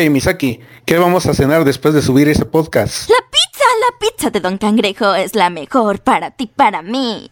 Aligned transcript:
Hey 0.00 0.10
Misaki, 0.10 0.60
¿qué 0.86 0.96
vamos 0.96 1.26
a 1.26 1.34
cenar 1.34 1.64
después 1.64 1.92
de 1.92 2.02
subir 2.02 2.28
ese 2.28 2.44
podcast? 2.44 3.10
La 3.10 3.16
pizza, 3.16 3.64
la 3.80 3.98
pizza 3.98 4.30
de 4.30 4.38
Don 4.38 4.56
Cangrejo 4.56 5.12
es 5.16 5.34
la 5.34 5.50
mejor 5.50 5.98
para 5.98 6.30
ti, 6.30 6.46
para 6.46 6.82
mí. 6.82 7.28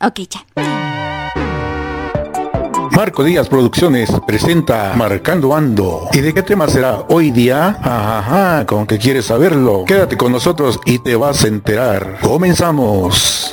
Ok, 0.00 0.20
ya. 0.30 0.46
Marco 2.92 3.24
Díaz 3.24 3.48
Producciones 3.48 4.08
presenta 4.24 4.92
Marcando 4.94 5.52
Ando. 5.52 6.08
¿Y 6.12 6.20
de 6.20 6.32
qué 6.32 6.44
tema 6.44 6.68
será 6.68 7.06
hoy 7.08 7.32
día? 7.32 7.76
Ajá, 7.82 8.66
con 8.66 8.86
que 8.86 8.98
quieres 8.98 9.24
saberlo. 9.24 9.84
Quédate 9.84 10.16
con 10.16 10.30
nosotros 10.30 10.78
y 10.84 11.00
te 11.00 11.16
vas 11.16 11.42
a 11.42 11.48
enterar. 11.48 12.18
Comenzamos. 12.22 13.52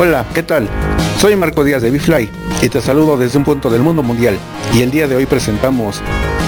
Hola, 0.00 0.24
¿qué 0.32 0.44
tal? 0.44 0.68
Soy 1.18 1.34
Marco 1.34 1.64
Díaz 1.64 1.82
de 1.82 1.90
Bifly 1.90 2.30
y 2.62 2.68
te 2.68 2.80
saludo 2.80 3.16
desde 3.16 3.36
un 3.36 3.44
punto 3.44 3.68
del 3.68 3.82
mundo 3.82 4.04
mundial. 4.04 4.38
Y 4.72 4.82
el 4.82 4.92
día 4.92 5.08
de 5.08 5.16
hoy 5.16 5.26
presentamos 5.26 6.00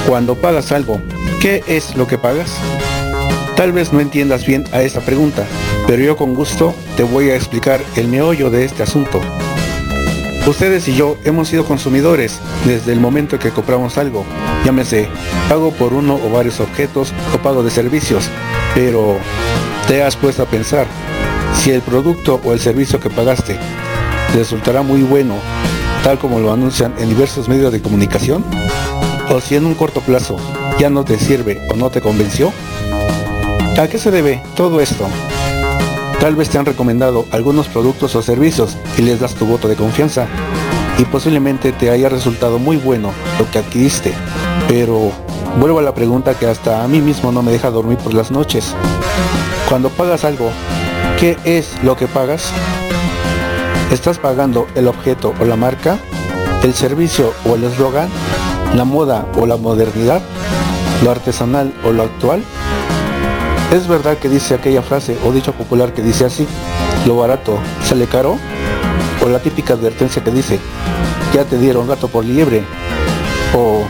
Cuando 0.06 0.36
pagas 0.36 0.70
algo, 0.70 1.02
¿qué 1.40 1.64
es 1.66 1.96
lo 1.96 2.06
que 2.06 2.16
pagas? 2.16 2.52
Tal 3.56 3.72
vez 3.72 3.92
no 3.92 3.98
entiendas 3.98 4.46
bien 4.46 4.66
a 4.70 4.82
esta 4.82 5.00
pregunta, 5.00 5.44
pero 5.88 6.00
yo 6.00 6.16
con 6.16 6.34
gusto 6.34 6.76
te 6.96 7.02
voy 7.02 7.30
a 7.30 7.34
explicar 7.34 7.80
el 7.96 8.06
meollo 8.06 8.50
de 8.50 8.64
este 8.64 8.84
asunto. 8.84 9.20
Ustedes 10.46 10.86
y 10.86 10.94
yo 10.94 11.18
hemos 11.24 11.48
sido 11.48 11.64
consumidores 11.64 12.38
desde 12.66 12.92
el 12.92 13.00
momento 13.00 13.40
que 13.40 13.50
compramos 13.50 13.98
algo, 13.98 14.24
llámese 14.64 15.08
pago 15.48 15.72
por 15.72 15.92
uno 15.92 16.20
o 16.24 16.30
varios 16.30 16.60
objetos 16.60 17.12
o 17.34 17.38
pago 17.38 17.64
de 17.64 17.72
servicios, 17.72 18.30
pero 18.76 19.16
te 19.88 20.04
has 20.04 20.14
puesto 20.14 20.44
a 20.44 20.46
pensar 20.46 20.86
si 21.54 21.70
el 21.70 21.82
producto 21.82 22.40
o 22.44 22.52
el 22.52 22.60
servicio 22.60 23.00
que 23.00 23.10
pagaste 23.10 23.58
resultará 24.34 24.82
muy 24.82 25.02
bueno, 25.02 25.34
tal 26.02 26.18
como 26.18 26.40
lo 26.40 26.52
anuncian 26.52 26.94
en 26.98 27.08
diversos 27.08 27.48
medios 27.48 27.72
de 27.72 27.82
comunicación, 27.82 28.44
o 29.28 29.40
si 29.40 29.56
en 29.56 29.66
un 29.66 29.74
corto 29.74 30.00
plazo 30.00 30.36
ya 30.78 30.90
no 30.90 31.04
te 31.04 31.18
sirve 31.18 31.60
o 31.70 31.76
no 31.76 31.90
te 31.90 32.00
convenció. 32.00 32.52
¿A 33.78 33.86
qué 33.88 33.98
se 33.98 34.10
debe 34.10 34.42
todo 34.56 34.80
esto? 34.80 35.06
Tal 36.20 36.36
vez 36.36 36.50
te 36.50 36.58
han 36.58 36.66
recomendado 36.66 37.26
algunos 37.30 37.68
productos 37.68 38.14
o 38.14 38.22
servicios 38.22 38.76
y 38.98 39.02
les 39.02 39.20
das 39.20 39.34
tu 39.34 39.46
voto 39.46 39.68
de 39.68 39.76
confianza 39.76 40.26
y 40.98 41.04
posiblemente 41.04 41.72
te 41.72 41.90
haya 41.90 42.08
resultado 42.08 42.58
muy 42.58 42.76
bueno 42.76 43.12
lo 43.38 43.50
que 43.50 43.58
adquiriste. 43.58 44.12
Pero 44.68 45.12
vuelvo 45.58 45.78
a 45.78 45.82
la 45.82 45.94
pregunta 45.94 46.34
que 46.34 46.46
hasta 46.46 46.84
a 46.84 46.88
mí 46.88 47.00
mismo 47.00 47.32
no 47.32 47.42
me 47.42 47.52
deja 47.52 47.70
dormir 47.70 47.96
por 47.98 48.12
las 48.12 48.30
noches. 48.30 48.74
Cuando 49.68 49.88
pagas 49.88 50.24
algo, 50.24 50.50
¿qué 51.20 51.36
es 51.44 51.76
lo 51.82 51.96
que 51.96 52.06
pagas? 52.06 52.50
¿Estás 53.92 54.18
pagando 54.18 54.66
el 54.74 54.88
objeto 54.88 55.34
o 55.38 55.44
la 55.44 55.54
marca? 55.54 55.98
¿El 56.62 56.72
servicio 56.72 57.34
o 57.44 57.56
el 57.56 57.64
eslogan? 57.64 58.08
¿La 58.74 58.84
moda 58.84 59.26
o 59.38 59.44
la 59.44 59.58
modernidad? 59.58 60.22
¿Lo 61.04 61.10
artesanal 61.10 61.74
o 61.84 61.92
lo 61.92 62.04
actual? 62.04 62.42
Es 63.70 63.86
verdad 63.86 64.16
que 64.16 64.30
dice 64.30 64.54
aquella 64.54 64.80
frase 64.80 65.18
o 65.22 65.30
dicho 65.30 65.52
popular 65.52 65.92
que 65.92 66.00
dice 66.00 66.24
así, 66.24 66.46
lo 67.06 67.18
barato 67.18 67.58
sale 67.84 68.06
caro, 68.06 68.38
o 69.22 69.28
la 69.28 69.40
típica 69.40 69.74
advertencia 69.74 70.24
que 70.24 70.30
dice, 70.30 70.58
ya 71.34 71.44
te 71.44 71.58
dieron 71.58 71.86
gato 71.86 72.08
por 72.08 72.24
liebre, 72.24 72.64
o 73.54 73.82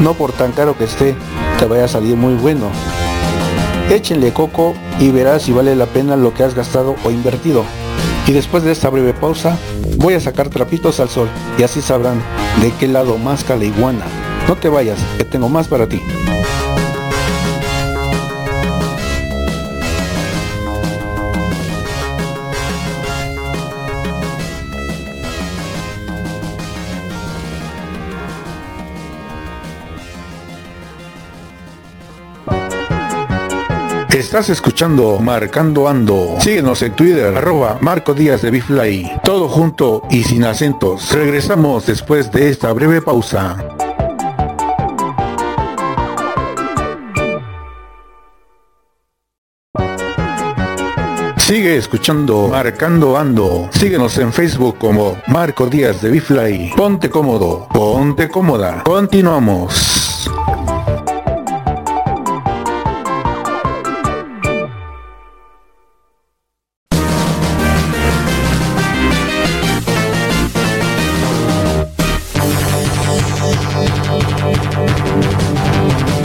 no 0.00 0.14
por 0.14 0.30
tan 0.32 0.52
caro 0.52 0.78
que 0.78 0.84
esté, 0.84 1.16
te 1.58 1.64
vaya 1.66 1.86
a 1.86 1.88
salir 1.88 2.14
muy 2.14 2.34
bueno. 2.34 2.70
Échenle 3.92 4.32
coco 4.32 4.74
y 4.98 5.10
verás 5.10 5.42
si 5.42 5.52
vale 5.52 5.76
la 5.76 5.84
pena 5.84 6.16
lo 6.16 6.32
que 6.32 6.42
has 6.42 6.54
gastado 6.54 6.96
o 7.04 7.10
invertido. 7.10 7.62
Y 8.26 8.32
después 8.32 8.62
de 8.62 8.72
esta 8.72 8.88
breve 8.88 9.12
pausa, 9.12 9.58
voy 9.98 10.14
a 10.14 10.20
sacar 10.20 10.48
trapitos 10.48 10.98
al 10.98 11.10
sol 11.10 11.28
y 11.58 11.62
así 11.62 11.82
sabrán 11.82 12.22
de 12.62 12.72
qué 12.80 12.88
lado 12.88 13.18
más 13.18 13.46
la 13.50 13.62
iguana. 13.62 14.06
No 14.48 14.56
te 14.56 14.70
vayas, 14.70 14.98
que 15.18 15.26
tengo 15.26 15.50
más 15.50 15.68
para 15.68 15.86
ti. 15.86 16.00
Estás 34.14 34.50
escuchando 34.50 35.18
Marcando 35.20 35.88
Ando. 35.88 36.36
Síguenos 36.38 36.82
en 36.82 36.92
Twitter, 36.92 37.34
arroba 37.34 37.78
Marco 37.80 38.12
Díaz 38.12 38.42
de 38.42 38.50
Bifly. 38.50 39.10
Todo 39.24 39.48
junto 39.48 40.02
y 40.10 40.22
sin 40.22 40.44
acentos. 40.44 41.10
Regresamos 41.12 41.86
después 41.86 42.30
de 42.30 42.50
esta 42.50 42.70
breve 42.74 43.00
pausa. 43.00 43.56
Sigue 51.38 51.78
escuchando 51.78 52.48
Marcando 52.48 53.16
Ando. 53.16 53.70
Síguenos 53.72 54.18
en 54.18 54.30
Facebook 54.30 54.76
como 54.76 55.16
Marco 55.28 55.66
Díaz 55.66 56.02
de 56.02 56.10
Bifly. 56.10 56.72
Ponte 56.76 57.08
cómodo, 57.08 57.66
ponte 57.72 58.28
cómoda. 58.28 58.82
Continuamos. 58.84 60.30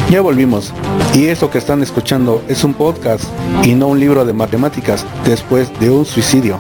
Ya 0.10 0.22
volvimos. 0.22 0.74
Y 1.14 1.26
eso 1.26 1.50
que 1.52 1.58
están 1.58 1.84
escuchando 1.84 2.42
es 2.48 2.64
un 2.64 2.74
podcast 2.74 3.26
y 3.64 3.74
no 3.74 3.88
un 3.88 4.00
libro 4.00 4.24
de 4.24 4.32
matemáticas 4.32 5.06
después 5.26 5.70
de 5.82 5.90
un 5.90 6.06
suicidio. 6.06 6.58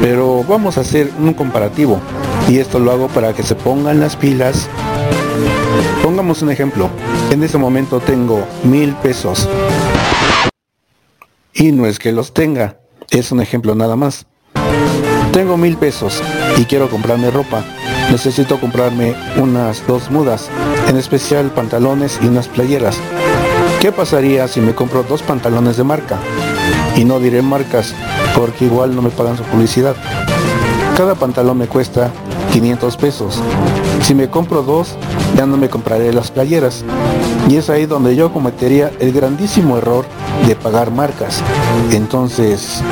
Pero 0.00 0.42
vamos 0.42 0.76
a 0.76 0.80
hacer 0.80 1.12
un 1.20 1.32
comparativo. 1.32 2.00
Y 2.48 2.58
esto 2.58 2.80
lo 2.80 2.90
hago 2.90 3.06
para 3.06 3.32
que 3.34 3.44
se 3.44 3.54
pongan 3.54 4.00
las 4.00 4.16
pilas. 4.16 4.68
Pongamos 6.02 6.42
un 6.42 6.50
ejemplo. 6.50 6.90
En 7.30 7.44
este 7.44 7.56
momento 7.56 8.00
tengo 8.00 8.44
mil 8.64 8.94
pesos. 8.96 9.48
Y 11.54 11.70
no 11.70 11.86
es 11.86 12.00
que 12.00 12.10
los 12.10 12.34
tenga. 12.34 12.80
Es 13.10 13.30
un 13.30 13.40
ejemplo 13.40 13.76
nada 13.76 13.94
más. 13.94 14.26
Tengo 15.32 15.56
mil 15.56 15.76
pesos 15.76 16.20
y 16.56 16.64
quiero 16.64 16.90
comprarme 16.90 17.30
ropa. 17.30 17.64
Necesito 18.10 18.58
comprarme 18.58 19.14
unas 19.36 19.86
dos 19.86 20.10
mudas, 20.10 20.48
en 20.88 20.96
especial 20.96 21.50
pantalones 21.50 22.18
y 22.22 22.26
unas 22.26 22.48
playeras. 22.48 22.98
¿Qué 23.80 23.92
pasaría 23.92 24.48
si 24.48 24.60
me 24.60 24.74
compro 24.74 25.04
dos 25.04 25.22
pantalones 25.22 25.76
de 25.76 25.84
marca? 25.84 26.18
Y 26.96 27.04
no 27.04 27.20
diré 27.20 27.40
marcas, 27.40 27.94
porque 28.36 28.64
igual 28.64 28.94
no 28.94 29.02
me 29.02 29.10
pagan 29.10 29.36
su 29.36 29.44
publicidad. 29.44 29.94
Cada 30.96 31.14
pantalón 31.14 31.58
me 31.58 31.66
cuesta 31.66 32.10
500 32.52 32.96
pesos. 32.96 33.40
Si 34.02 34.14
me 34.14 34.28
compro 34.28 34.62
dos, 34.62 34.96
ya 35.36 35.46
no 35.46 35.56
me 35.56 35.70
compraré 35.70 36.12
las 36.12 36.30
playeras. 36.30 36.84
Y 37.48 37.56
es 37.56 37.70
ahí 37.70 37.86
donde 37.86 38.14
yo 38.14 38.32
cometería 38.32 38.92
el 39.00 39.12
grandísimo 39.12 39.78
error 39.78 40.04
de 40.46 40.54
pagar 40.54 40.90
marcas. 40.90 41.42
Entonces, 41.90 42.82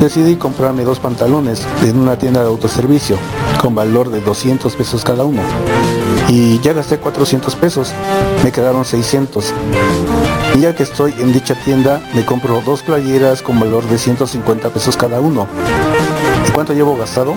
decidí 0.00 0.36
comprarme 0.36 0.84
dos 0.84 0.98
pantalones 0.98 1.66
en 1.82 1.98
una 1.98 2.16
tienda 2.16 2.40
de 2.40 2.46
autoservicio 2.46 3.16
con 3.60 3.74
valor 3.74 4.10
de 4.10 4.20
200 4.20 4.74
pesos 4.74 5.04
cada 5.04 5.24
uno. 5.24 5.42
Y 6.28 6.58
ya 6.60 6.72
gasté 6.72 6.98
400 6.98 7.54
pesos, 7.56 7.92
me 8.42 8.52
quedaron 8.52 8.84
600. 8.84 9.52
Y 10.54 10.60
ya 10.60 10.74
que 10.74 10.82
estoy 10.82 11.14
en 11.18 11.32
dicha 11.32 11.54
tienda, 11.54 12.00
me 12.14 12.24
compro 12.24 12.62
dos 12.64 12.82
playeras 12.82 13.42
con 13.42 13.60
valor 13.60 13.84
de 13.84 13.98
150 13.98 14.70
pesos 14.70 14.96
cada 14.96 15.20
uno. 15.20 15.46
¿Y 16.48 16.50
cuánto 16.52 16.72
llevo 16.72 16.96
gastado? 16.96 17.36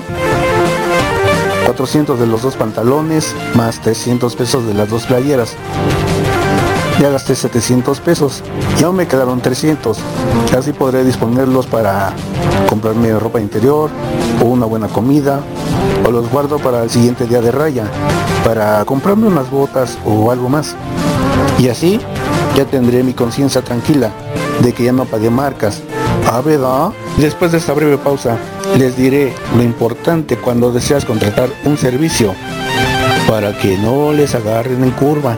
400 1.66 2.20
de 2.20 2.28
los 2.28 2.42
dos 2.42 2.56
pantalones 2.56 3.36
más 3.56 3.82
300 3.82 4.36
pesos 4.36 4.68
de 4.68 4.74
las 4.74 4.90
dos 4.90 5.06
playeras. 5.06 5.56
Ya 7.00 7.10
gasté 7.10 7.36
700 7.36 8.00
pesos 8.00 8.42
y 8.80 8.84
aún 8.84 8.96
me 8.96 9.08
quedaron 9.08 9.42
300. 9.42 9.98
Así 10.58 10.72
podré 10.72 11.04
disponerlos 11.04 11.66
para 11.68 12.14
comprarme 12.70 13.18
ropa 13.20 13.40
interior 13.42 13.90
o 14.42 14.46
una 14.46 14.66
buena 14.66 14.88
comida 14.88 15.42
o 16.06 16.12
los 16.12 16.30
guardo 16.30 16.58
para 16.58 16.84
el 16.84 16.90
siguiente 16.90 17.26
día 17.26 17.42
de 17.42 17.52
raya 17.52 17.86
para 18.46 18.86
comprarme 18.86 19.28
unas 19.28 19.50
botas 19.52 19.98
o 20.06 20.32
algo 20.32 20.48
más. 20.48 20.76
Y 21.60 21.68
así 21.68 22.00
ya 22.56 22.66
tendré 22.66 23.04
mi 23.04 23.14
conciencia 23.14 23.62
tranquila 23.62 24.12
de 24.62 24.72
que 24.72 24.86
ya 24.86 24.94
no 24.94 25.06
pagué 25.06 25.30
marcas. 25.30 25.82
¿Ah, 26.32 26.42
verdad? 26.42 26.92
Después 27.18 27.52
de 27.52 27.58
esta 27.58 27.74
breve 27.74 27.98
pausa, 27.98 28.38
les 28.78 28.96
diré 28.96 29.34
lo 29.56 29.64
importante 29.64 30.38
cuando 30.38 30.72
deseas 30.72 31.06
contratar 31.06 31.50
un 31.66 31.78
servicio. 31.78 32.34
para 33.28 33.58
que 33.58 33.76
no 33.80 34.14
les 34.14 34.36
agarren 34.36 34.84
en 34.84 34.92
curva. 34.92 35.36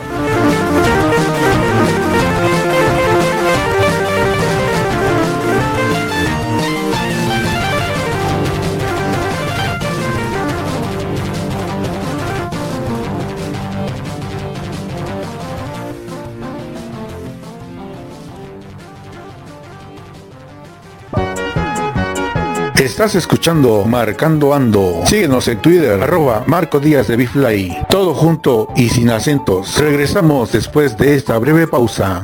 Estás 22.79 23.15
escuchando 23.15 23.85
Marcando 23.85 24.53
Ando. 24.53 25.01
Síguenos 25.07 25.47
en 25.47 25.59
Twitter, 25.59 26.00
arroba 26.00 26.44
Marco 26.45 26.79
Díaz 26.79 27.07
de 27.07 27.15
Bifly. 27.15 27.75
Todo 27.89 28.13
junto 28.13 28.68
y 28.75 28.89
sin 28.89 29.09
acentos. 29.09 29.79
Regresamos 29.79 30.51
después 30.51 30.95
de 30.95 31.15
esta 31.15 31.39
breve 31.39 31.65
pausa. 31.65 32.21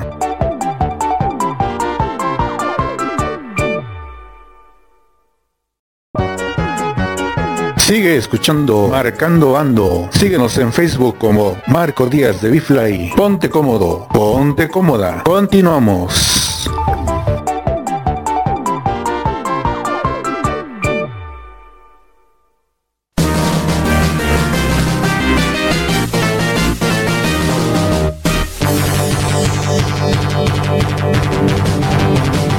Sigue 7.78 8.16
escuchando 8.16 8.90
Marcando 8.90 9.58
Ando. 9.58 10.08
Síguenos 10.12 10.56
en 10.60 10.72
Facebook 10.72 11.18
como 11.18 11.58
Marco 11.66 12.06
Díaz 12.06 12.44
de 12.44 12.52
Bifly. 12.52 13.12
Ponte 13.16 13.50
cómodo, 13.50 14.08
ponte 14.14 14.68
cómoda. 14.70 15.24
Continuamos. 15.24 16.53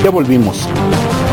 Ya 0.05 0.11
volvimos. 0.11 0.69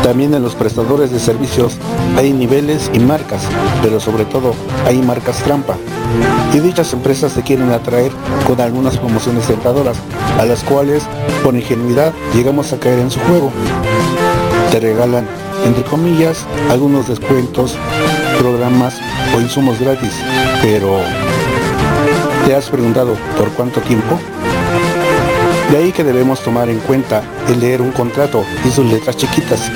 También 0.02 0.32
en 0.32 0.42
los 0.42 0.54
prestadores 0.54 1.10
de 1.10 1.20
servicios 1.20 1.76
hay 2.16 2.32
niveles 2.32 2.90
y 2.94 3.00
marcas, 3.00 3.42
pero 3.82 4.00
sobre 4.00 4.24
todo 4.24 4.54
hay 4.86 4.96
marcas 5.02 5.42
trampa. 5.42 5.76
Y 6.54 6.58
dichas 6.60 6.94
empresas 6.94 7.32
se 7.32 7.42
quieren 7.42 7.70
atraer 7.70 8.10
con 8.46 8.58
algunas 8.62 8.96
promociones 8.96 9.46
tentadoras, 9.46 9.98
a 10.40 10.46
las 10.46 10.64
cuales, 10.64 11.02
por 11.44 11.54
ingenuidad, 11.54 12.14
llegamos 12.34 12.72
a 12.72 12.80
caer 12.80 13.00
en 13.00 13.10
su 13.10 13.20
juego. 13.20 13.52
Te 14.70 14.80
regalan, 14.80 15.26
entre 15.66 15.84
comillas, 15.84 16.46
algunos 16.70 17.08
descuentos, 17.08 17.76
programas 18.38 18.94
o 19.36 19.40
insumos 19.42 19.78
gratis, 19.80 20.14
pero 20.62 20.96
¿te 22.46 22.54
has 22.54 22.70
preguntado 22.70 23.16
por 23.36 23.50
cuánto 23.50 23.82
tiempo? 23.82 24.18
De 25.72 25.78
ahí 25.78 25.90
que 25.90 26.04
debemos 26.04 26.40
tomar 26.40 26.68
en 26.68 26.80
cuenta 26.80 27.22
el 27.48 27.60
leer 27.60 27.80
un 27.80 27.92
contrato 27.92 28.44
y 28.62 28.68
sus 28.68 28.84
letras 28.84 29.16
chiquitas, 29.16 29.72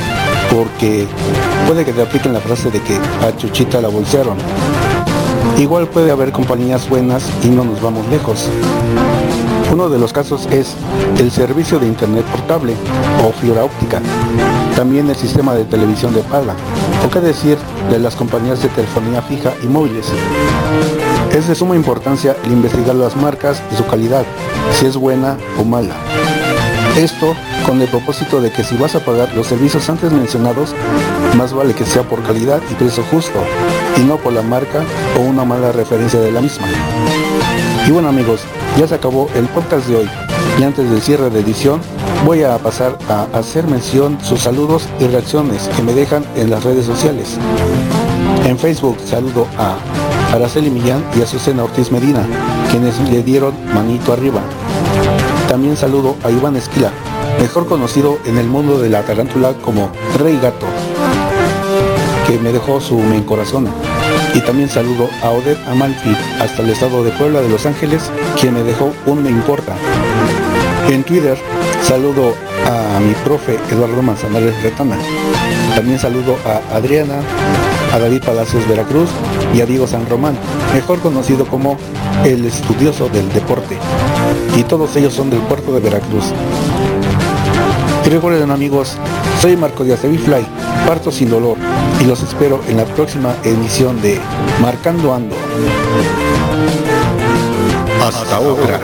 porque 0.52 1.06
puede 1.66 1.86
que 1.86 1.94
te 1.94 2.02
apliquen 2.02 2.34
la 2.34 2.40
frase 2.40 2.70
de 2.70 2.82
que 2.82 2.98
a 3.26 3.34
Chuchita 3.34 3.80
la 3.80 3.88
bolsearon. 3.88 4.36
Igual 5.56 5.88
puede 5.88 6.10
haber 6.10 6.32
compañías 6.32 6.86
buenas 6.86 7.24
y 7.42 7.46
no 7.46 7.64
nos 7.64 7.80
vamos 7.80 8.06
lejos. 8.10 8.46
Uno 9.72 9.88
de 9.88 9.98
los 9.98 10.12
casos 10.12 10.46
es 10.50 10.74
el 11.18 11.30
servicio 11.30 11.78
de 11.78 11.86
internet 11.86 12.26
portable 12.26 12.74
o 13.26 13.32
fibra 13.32 13.64
óptica, 13.64 14.02
también 14.76 15.08
el 15.08 15.16
sistema 15.16 15.54
de 15.54 15.64
televisión 15.64 16.12
de 16.12 16.20
paga, 16.20 16.54
o 17.06 17.10
qué 17.10 17.20
decir 17.20 17.56
de 17.90 17.98
las 18.00 18.14
compañías 18.14 18.62
de 18.62 18.68
telefonía 18.68 19.22
fija 19.22 19.54
y 19.62 19.66
móviles. 19.66 20.12
Es 21.36 21.48
de 21.48 21.54
suma 21.54 21.76
importancia 21.76 22.34
el 22.44 22.52
investigar 22.52 22.94
las 22.94 23.14
marcas 23.14 23.62
y 23.70 23.76
su 23.76 23.86
calidad, 23.86 24.24
si 24.72 24.86
es 24.86 24.96
buena 24.96 25.36
o 25.60 25.64
mala. 25.64 25.94
Esto 26.96 27.34
con 27.66 27.78
el 27.82 27.88
propósito 27.88 28.40
de 28.40 28.50
que 28.50 28.64
si 28.64 28.74
vas 28.78 28.94
a 28.94 29.00
pagar 29.00 29.34
los 29.34 29.46
servicios 29.46 29.86
antes 29.90 30.10
mencionados, 30.10 30.74
más 31.36 31.52
vale 31.52 31.74
que 31.74 31.84
sea 31.84 32.04
por 32.04 32.22
calidad 32.22 32.62
y 32.70 32.74
precio 32.76 33.04
justo, 33.10 33.38
y 33.98 34.00
no 34.00 34.16
por 34.16 34.32
la 34.32 34.40
marca 34.40 34.82
o 35.18 35.20
una 35.20 35.44
mala 35.44 35.72
referencia 35.72 36.18
de 36.20 36.32
la 36.32 36.40
misma. 36.40 36.68
Y 37.86 37.90
bueno 37.90 38.08
amigos, 38.08 38.40
ya 38.78 38.88
se 38.88 38.94
acabó 38.94 39.28
el 39.34 39.44
podcast 39.48 39.88
de 39.88 39.96
hoy, 39.96 40.10
y 40.58 40.62
antes 40.62 40.88
del 40.88 41.02
cierre 41.02 41.28
de 41.28 41.40
edición, 41.40 41.82
voy 42.24 42.44
a 42.44 42.56
pasar 42.56 42.96
a 43.10 43.26
hacer 43.38 43.66
mención 43.66 44.16
sus 44.22 44.40
saludos 44.40 44.88
y 44.98 45.06
reacciones 45.06 45.68
que 45.68 45.82
me 45.82 45.92
dejan 45.92 46.24
en 46.34 46.48
las 46.48 46.64
redes 46.64 46.86
sociales. 46.86 47.36
En 48.46 48.58
Facebook 48.58 48.96
saludo 49.04 49.46
a 49.58 49.76
Araceli 50.36 50.68
Millán 50.68 51.02
y 51.16 51.22
Azucena 51.22 51.64
Ortiz 51.64 51.90
Medina, 51.90 52.20
quienes 52.70 53.00
le 53.10 53.22
dieron 53.22 53.54
manito 53.74 54.12
arriba. 54.12 54.42
También 55.48 55.78
saludo 55.78 56.14
a 56.22 56.30
Iván 56.30 56.56
Esquila, 56.56 56.90
mejor 57.40 57.66
conocido 57.66 58.18
en 58.26 58.36
el 58.36 58.46
mundo 58.46 58.78
de 58.78 58.90
la 58.90 59.02
tarántula 59.02 59.54
como 59.54 59.90
Rey 60.18 60.38
Gato, 60.40 60.66
que 62.26 62.38
me 62.38 62.52
dejó 62.52 62.82
su 62.82 62.98
men 62.98 63.22
corazón. 63.22 63.66
Y 64.34 64.40
también 64.40 64.68
saludo 64.68 65.08
a 65.22 65.30
Odette 65.30 65.66
Amalfi 65.68 66.14
hasta 66.38 66.62
el 66.62 66.68
estado 66.68 67.02
de 67.02 67.12
Puebla 67.12 67.40
de 67.40 67.48
Los 67.48 67.64
Ángeles, 67.64 68.10
quien 68.38 68.52
me 68.52 68.62
dejó 68.62 68.92
un 69.06 69.22
me 69.22 69.30
importa. 69.30 69.74
En 70.90 71.02
Twitter 71.02 71.38
saludo 71.82 72.34
a 72.66 73.00
mi 73.00 73.14
profe 73.24 73.58
Eduardo 73.70 74.02
Manzanares 74.02 74.62
Retana. 74.62 74.96
También 75.74 75.98
saludo 75.98 76.36
a 76.44 76.76
Adriana, 76.76 77.20
a 77.92 77.98
David 77.98 78.22
Palacios 78.24 78.66
Veracruz 78.68 79.10
y 79.54 79.60
a 79.60 79.66
Diego 79.66 79.86
San 79.86 80.08
Román, 80.08 80.36
mejor 80.74 81.00
conocido 81.00 81.46
como 81.46 81.76
el 82.24 82.44
estudioso 82.44 83.08
del 83.08 83.32
deporte. 83.32 83.76
Y 84.56 84.62
todos 84.64 84.96
ellos 84.96 85.14
son 85.14 85.30
del 85.30 85.40
puerto 85.40 85.72
de 85.72 85.80
Veracruz. 85.80 86.32
Y 88.04 88.08
recuerden 88.08 88.50
amigos, 88.50 88.96
soy 89.40 89.56
Marco 89.56 89.84
Díaz 89.84 90.02
de 90.02 90.08
Bifly, 90.08 90.46
parto 90.86 91.10
sin 91.10 91.28
dolor 91.28 91.56
y 92.00 92.04
los 92.04 92.22
espero 92.22 92.60
en 92.68 92.76
la 92.76 92.84
próxima 92.84 93.34
emisión 93.42 94.00
de 94.00 94.20
Marcando 94.60 95.12
Ando. 95.12 95.36
Hasta 98.00 98.40
otra. 98.40 98.80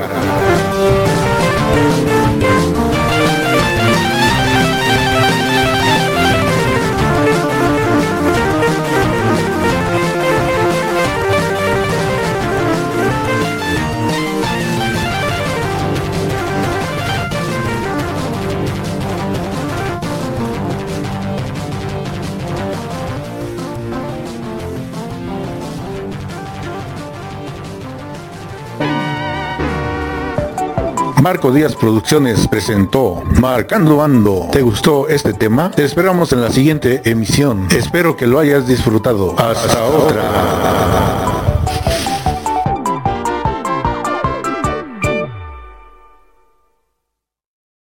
Marco 31.23 31.53
Díaz 31.53 31.77
Producciones 31.77 32.49
presentó 32.49 33.23
Marcando 33.41 34.03
Ando. 34.03 34.49
¿Te 34.51 34.61
gustó 34.61 35.07
este 35.07 35.33
tema? 35.33 35.71
Te 35.71 35.85
esperamos 35.85 36.33
en 36.33 36.41
la 36.41 36.51
siguiente 36.51 37.01
emisión. 37.05 37.69
Espero 37.71 38.17
que 38.17 38.27
lo 38.27 38.41
hayas 38.41 38.67
disfrutado. 38.67 39.39
Hasta 39.39 39.85
otra. 39.85 41.32